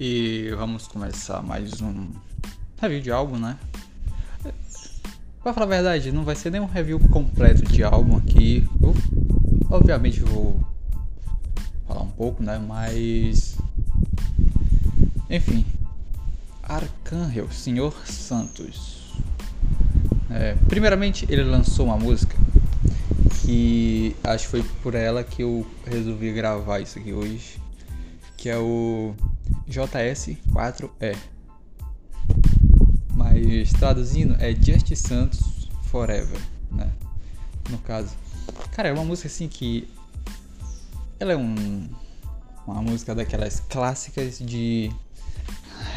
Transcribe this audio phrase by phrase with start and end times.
[0.00, 2.06] E vamos começar mais um
[2.80, 3.58] review de álbum, né?
[5.42, 8.64] Pra falar a verdade, não vai ser nem um review completo de álbum aqui.
[8.80, 8.94] Eu,
[9.68, 10.64] obviamente vou
[11.84, 12.58] falar um pouco, né?
[12.58, 13.58] Mas.
[15.28, 15.66] Enfim.
[16.62, 19.14] Arcângel, Senhor Santos.
[20.30, 22.36] É, primeiramente, ele lançou uma música
[23.40, 27.60] que acho que foi por ela que eu resolvi gravar isso aqui hoje,
[28.36, 29.12] que é o
[29.68, 31.16] JS4E.
[33.14, 36.90] Mas traduzindo é Just Santos Forever, né?
[37.70, 38.14] No caso.
[38.72, 39.88] Cara, é uma música assim que
[41.20, 41.88] ela é um
[42.66, 44.92] uma música daquelas clássicas de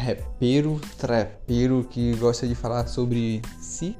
[0.04, 3.96] rapero, trapeiro que gosta de falar sobre si,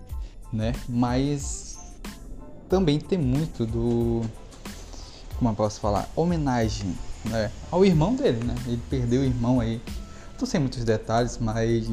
[0.52, 0.72] né?
[0.88, 1.78] Mas
[2.68, 4.22] também tem muito do.
[5.36, 6.08] Como eu posso falar?
[6.16, 8.54] Homenagem né, ao irmão dele, né?
[8.66, 9.80] Ele perdeu o irmão aí.
[10.38, 11.88] Não sei muitos detalhes, mas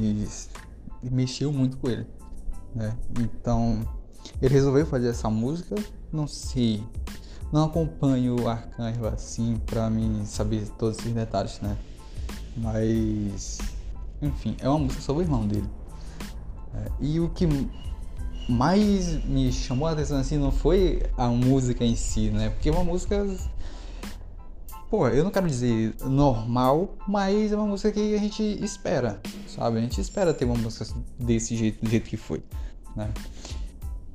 [1.04, 2.08] mexeu muito com ele.
[2.74, 2.96] Né?
[3.20, 3.88] Então,
[4.42, 5.76] ele resolveu fazer essa música.
[6.12, 6.84] Não sei.
[7.52, 11.78] Não acompanho o Arcanjo assim pra mim saber todos esses detalhes, né?
[12.56, 13.60] Mas.
[14.22, 15.70] Enfim, é uma música sobre o irmão dele.
[16.76, 17.48] É, e o que
[18.48, 22.50] mais me chamou a atenção assim não foi a música em si, né?
[22.50, 23.26] Porque é uma música.
[24.90, 29.78] Pô, eu não quero dizer normal, mas é uma música que a gente espera, sabe?
[29.78, 30.84] A gente espera ter uma música
[31.20, 32.42] desse jeito, do jeito que foi,
[32.96, 33.08] né?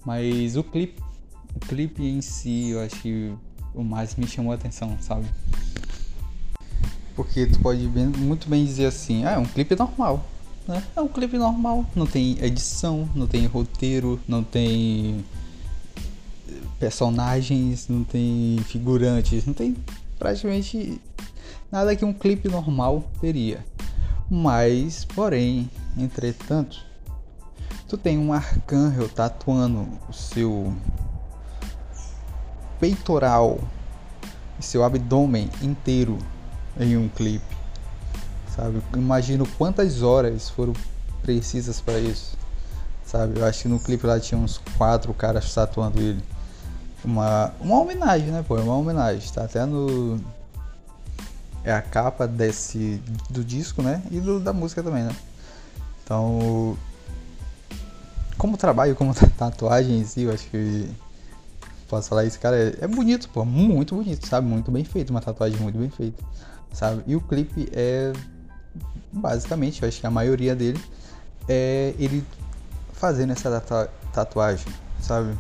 [0.05, 1.01] Mas o clipe,
[1.55, 3.33] o clipe em si, eu acho que
[3.73, 5.27] o mais me chamou a atenção, sabe?
[7.15, 10.27] Porque tu pode bem, muito bem dizer assim, ah, é um clipe normal,
[10.67, 10.83] né?
[10.97, 15.25] É um clipe normal, não tem edição, não tem roteiro, não tem
[16.81, 19.77] personagens, não tem figurantes, não tem
[20.19, 21.01] praticamente
[21.71, 23.65] nada que um clipe normal teria.
[24.31, 26.85] Mas, porém, entretanto,
[27.89, 30.75] tu tem um arcângel tatuando o seu
[32.81, 33.59] peitoral,
[34.61, 36.19] seu abdômen inteiro
[36.79, 37.55] em um clipe
[38.55, 38.83] sabe?
[38.95, 40.73] Imagino quantas horas foram
[41.23, 42.37] precisas para isso,
[43.05, 43.41] sabe?
[43.41, 46.23] Eu acho que no clipe lá tinha uns quatro caras tatuando ele.
[47.05, 48.57] Uma, uma homenagem, né, pô?
[48.57, 49.31] É uma homenagem.
[49.33, 50.19] Tá até no.
[51.63, 53.01] É a capa desse.
[53.31, 54.03] do disco, né?
[54.11, 55.15] E do, da música também, né?
[56.03, 56.77] Então.
[58.39, 60.89] Como trabalho, como tatuagem em si, eu acho que.
[61.89, 63.45] Posso falar isso, cara, é, bonito, pô.
[63.45, 64.47] Muito bonito, sabe?
[64.47, 65.11] Muito bem feito.
[65.11, 66.25] Uma tatuagem muito bem feita,
[66.73, 67.03] sabe?
[67.07, 68.13] E o clipe é
[69.15, 70.83] basicamente, eu acho que a maioria dele
[71.49, 72.25] é ele
[72.93, 73.61] fazendo essa
[74.13, 75.37] tatuagem, sabe?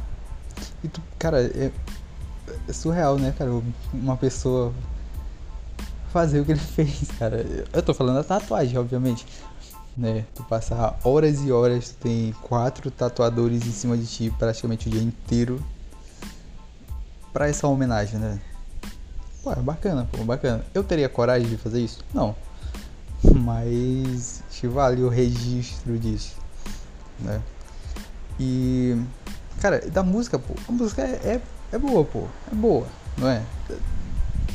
[0.82, 1.70] E tu, cara, é,
[2.68, 3.50] é, surreal, né, cara?
[3.92, 4.72] Uma pessoa
[6.12, 7.44] fazer o que ele fez, cara.
[7.72, 9.26] Eu tô falando da tatuagem, obviamente.
[9.96, 10.24] Né?
[10.34, 14.90] Tu passar horas e horas, tu tem quatro tatuadores em cima de ti praticamente o
[14.90, 15.64] dia inteiro
[17.32, 18.40] para essa homenagem, né?
[19.42, 20.64] Pô, é bacana, pô, bacana.
[20.74, 22.00] Eu teria coragem de fazer isso?
[22.12, 22.34] Não
[23.34, 26.36] mas vale o registro disso,
[27.20, 27.40] né?
[28.38, 28.96] E,
[29.60, 31.40] cara, da música, pô, a música é, é,
[31.72, 33.42] é boa, pô, é boa, não é?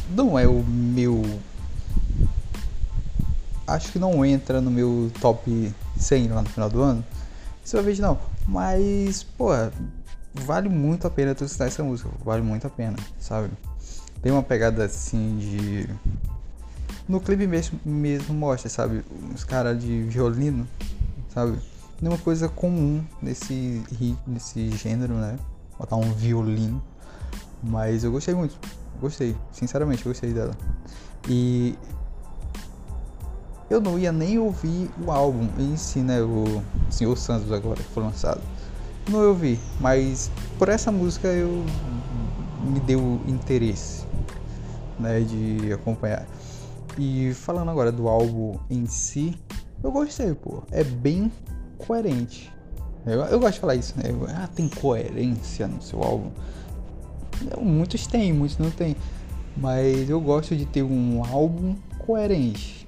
[0.09, 1.23] Não é o meu.
[3.67, 7.05] Acho que não entra no meu top 100 lá no final do ano.
[7.63, 8.17] Isso eu vejo não.
[8.47, 9.49] Mas, pô,
[10.33, 12.09] vale muito a pena tu escutar essa música.
[12.25, 13.49] Vale muito a pena, sabe?
[14.23, 15.87] Tem uma pegada assim de
[17.09, 19.03] no clipe mesmo, mesmo mostra, sabe?
[19.33, 20.67] Os caras de violino,
[21.33, 21.57] sabe?
[22.01, 23.83] Não é uma coisa comum nesse,
[24.25, 25.37] nesse gênero, né?
[25.77, 26.81] Botar um violino.
[27.61, 28.57] Mas eu gostei muito.
[29.01, 29.35] Gostei.
[29.51, 30.55] Sinceramente, gostei dela.
[31.27, 31.77] E
[33.69, 36.21] eu não ia nem ouvir o álbum em si, né?
[36.21, 38.41] O Senhor Santos agora que foi lançado.
[39.09, 41.65] Não ouvi, mas por essa música eu
[42.63, 44.05] me deu interesse,
[44.99, 46.27] né, de acompanhar.
[46.97, 49.35] E falando agora do álbum em si,
[49.83, 50.63] eu gostei, pô.
[50.71, 51.31] É bem
[51.79, 52.53] coerente.
[53.05, 54.03] Eu, eu gosto de falar isso, né?
[54.35, 56.31] Ah, tem coerência no seu álbum.
[57.59, 58.95] Muitos têm, muitos não têm.
[59.57, 62.87] Mas eu gosto de ter um álbum coerente.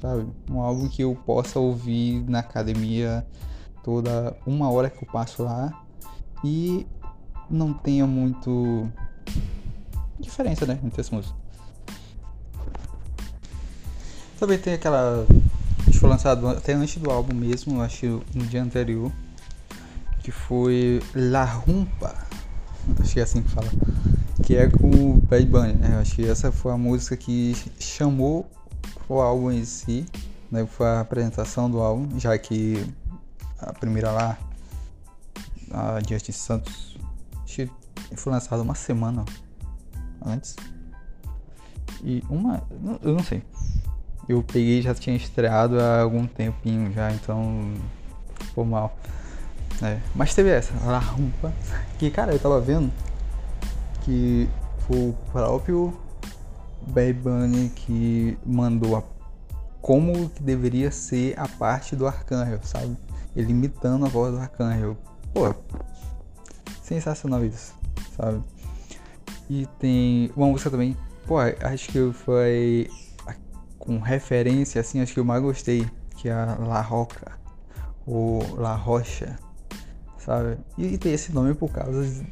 [0.00, 0.26] Sabe?
[0.50, 3.26] Um álbum que eu possa ouvir na academia
[3.82, 5.84] toda uma hora que eu passo lá
[6.44, 6.86] e
[7.50, 8.88] não tenha muito
[10.20, 11.36] diferença, né, entre as músicas.
[14.38, 15.26] Também tem aquela.
[15.90, 19.12] Que foi lançado até antes do álbum mesmo, acho no dia anterior.
[20.22, 22.14] Que foi La Rumpa.
[23.00, 23.68] Acho que é assim que fala.
[24.42, 25.98] Que é com o Bad Bunny, né?
[26.00, 28.48] Acho que essa foi a música que chamou
[29.08, 30.06] o álbum em si,
[30.50, 30.66] né?
[30.66, 32.84] Foi a apresentação do álbum, já que
[33.58, 34.38] a primeira lá,
[35.70, 36.98] a Justin Santos,
[38.16, 39.24] foi lançada uma semana
[40.24, 40.56] antes.
[42.02, 42.62] E uma.
[43.02, 43.42] Eu não sei.
[44.28, 47.72] Eu peguei já tinha estreado há algum tempinho já, então.
[48.40, 48.96] Ficou mal.
[49.82, 51.52] É, mas teve essa, a rumpa.
[51.98, 52.92] Que cara, eu tava vendo
[54.04, 54.48] que
[54.86, 55.96] foi o próprio
[56.88, 59.02] Bad Bunny que mandou a,
[59.80, 62.96] como que deveria ser a parte do Arcanjo, sabe?
[63.36, 64.96] Ele imitando a voz do Arcanjo.
[65.32, 65.54] Pô,
[66.82, 67.74] sensacional isso,
[68.16, 68.42] sabe?
[69.48, 70.96] E tem uma música também,
[71.26, 72.90] pô, acho que foi
[73.88, 77.32] com referência, assim, acho que eu mais gostei, que é a La Roca,
[78.06, 79.38] ou La Rocha,
[80.18, 80.58] sabe?
[80.76, 82.22] E tem esse nome por causa de,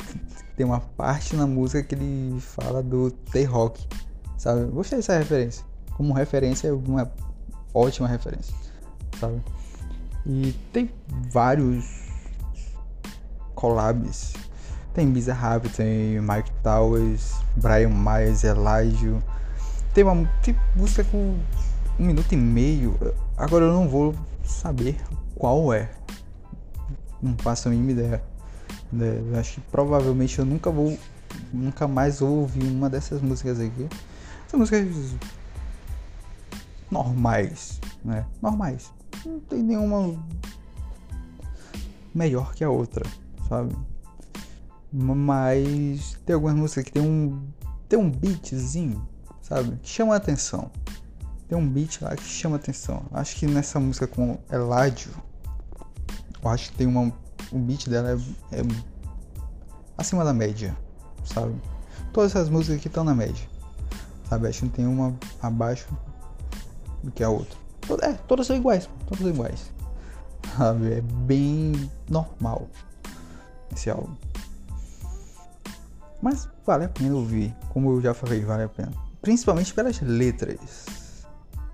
[0.54, 3.88] tem uma parte na música que ele fala do T-Rock,
[4.36, 4.66] sabe?
[4.66, 5.64] Gostei dessa referência.
[5.96, 7.10] Como referência, é uma
[7.72, 8.54] ótima referência,
[9.18, 9.40] sabe?
[10.26, 10.90] E tem
[11.32, 11.86] vários
[13.54, 14.34] collabs.
[14.92, 19.22] Tem Bizarrap, tem Mike Towers, Brian Myers, Elijah.
[19.96, 21.38] Tem uma tem música com
[21.98, 22.98] um minuto e meio.
[23.34, 24.14] Agora eu não vou
[24.44, 24.94] saber
[25.34, 25.90] qual é.
[27.22, 28.22] Não faço a mínima ideia.
[28.92, 30.98] Eu acho que provavelmente eu nunca vou.
[31.50, 33.88] Nunca mais vou ouvir uma dessas músicas aqui.
[34.48, 35.14] São músicas
[36.90, 38.26] normais, né?
[38.42, 38.92] Normais.
[39.24, 40.14] Não tem nenhuma
[42.14, 43.06] melhor que a outra,
[43.48, 43.74] sabe?
[44.92, 47.42] Mas tem algumas músicas que tem um
[47.88, 49.02] tem um beatzinho,
[49.46, 49.76] sabe?
[49.82, 50.70] Que chama a atenção.
[51.48, 53.04] Tem um beat lá que chama a atenção.
[53.12, 55.12] Acho que nessa música com Eladio,
[56.42, 57.12] eu acho que tem uma
[57.52, 58.10] o beat dela
[58.50, 58.62] é, é
[59.96, 60.76] acima da média,
[61.24, 61.54] sabe?
[62.12, 63.48] Todas essas músicas aqui estão na média,
[64.28, 64.48] sabe?
[64.48, 65.86] Acho que não tem uma abaixo
[67.04, 67.56] do que a outra.
[68.02, 69.72] É, todas são iguais, todas são iguais,
[70.56, 70.94] sabe?
[70.94, 72.68] É bem normal
[73.72, 74.16] esse álbum.
[76.20, 79.05] Mas vale a pena ouvir, como eu já falei, vale a pena.
[79.20, 80.94] Principalmente pelas letras.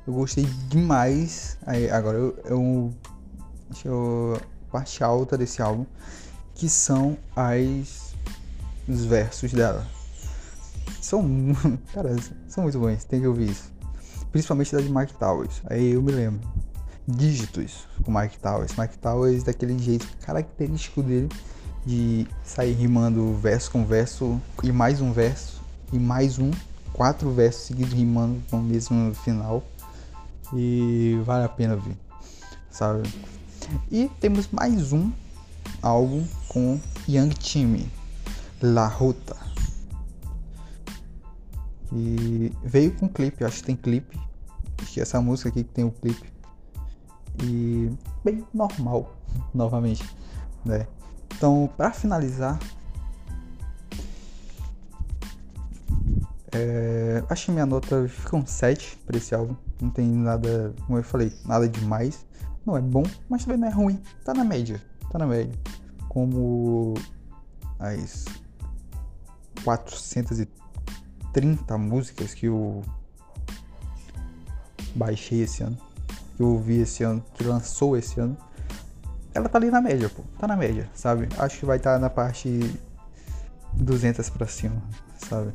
[0.07, 1.59] Eu gostei demais.
[1.67, 2.95] Aí, agora eu, eu,
[3.71, 4.41] deixa eu
[4.71, 5.85] parte alta desse álbum,
[6.55, 8.13] que são as
[8.89, 9.87] os versos dela.
[11.01, 11.25] São,
[11.93, 12.17] cara,
[12.49, 13.73] são muito bons, tem que ouvir isso.
[14.31, 15.63] Principalmente da de Mike Towers.
[15.67, 16.49] Aí eu me lembro.
[17.07, 18.73] Dígitos com Mike Towers.
[18.77, 21.29] Mike Towers daquele jeito característico dele
[21.85, 25.61] de sair rimando verso com verso e mais um verso
[25.93, 26.51] e mais um,
[27.03, 29.61] quatro versos seguidos rimando com o mesmo final.
[30.55, 31.97] E vale a pena ver,
[32.71, 33.13] sabe?
[33.91, 35.11] E temos mais um
[35.83, 37.91] álbum com Young Team,
[38.63, 39.37] La Ruta.
[41.93, 44.17] E veio com clipe, acho que tem clipe.
[44.81, 46.33] Acho que essa música aqui que tem o clipe.
[47.43, 47.91] E
[48.25, 49.13] bem normal,
[49.53, 50.09] novamente,
[50.65, 50.87] né?
[51.35, 52.61] Então, para finalizar,
[56.53, 59.57] é, acho que minha nota fica um 7 para esse álbum.
[59.81, 62.27] Não tem nada, como eu falei, nada demais.
[62.65, 64.01] Não é bom, mas também não é ruim.
[64.25, 64.81] Tá na média.
[65.11, 65.53] Tá na média.
[66.09, 66.95] Como
[67.79, 68.25] as
[69.65, 72.83] 430 músicas que eu
[74.95, 75.79] baixei esse ano,
[76.37, 78.37] que eu ouvi esse ano, que lançou esse ano,
[79.35, 80.23] ela tá ali na média, pô.
[80.39, 81.29] Tá na média, sabe?
[81.39, 82.79] Acho que vai estar tá na parte
[83.73, 84.83] 200 para cima,
[85.17, 85.55] sabe?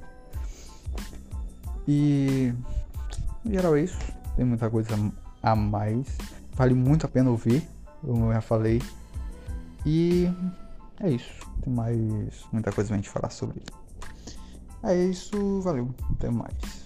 [1.88, 2.54] E
[3.46, 3.98] em geral é isso.
[4.36, 4.90] Tem muita coisa
[5.42, 6.18] a mais.
[6.54, 7.68] Vale muito a pena ouvir,
[8.02, 8.82] como eu já falei.
[9.86, 10.30] E
[11.00, 11.48] é isso.
[11.62, 13.62] Tem mais muita coisa pra gente falar sobre.
[14.84, 15.94] É isso, valeu.
[16.12, 16.77] Até mais.